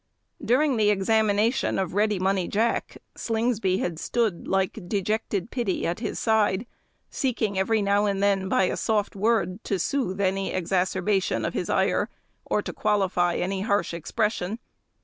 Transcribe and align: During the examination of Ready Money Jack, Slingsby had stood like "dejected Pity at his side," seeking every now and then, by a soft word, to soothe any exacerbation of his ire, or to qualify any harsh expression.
During 0.43 0.77
the 0.77 0.89
examination 0.89 1.77
of 1.77 1.93
Ready 1.93 2.17
Money 2.17 2.47
Jack, 2.47 2.97
Slingsby 3.15 3.77
had 3.77 3.99
stood 3.99 4.47
like 4.47 4.79
"dejected 4.89 5.51
Pity 5.51 5.85
at 5.85 5.99
his 5.99 6.17
side," 6.17 6.65
seeking 7.11 7.59
every 7.59 7.83
now 7.83 8.07
and 8.07 8.23
then, 8.23 8.49
by 8.49 8.63
a 8.63 8.77
soft 8.77 9.15
word, 9.15 9.63
to 9.65 9.77
soothe 9.77 10.19
any 10.19 10.51
exacerbation 10.53 11.45
of 11.45 11.53
his 11.53 11.69
ire, 11.69 12.09
or 12.45 12.63
to 12.63 12.73
qualify 12.73 13.35
any 13.35 13.61
harsh 13.61 13.93
expression. 13.93 14.57